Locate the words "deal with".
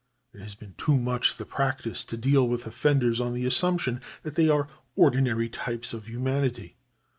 2.17-2.65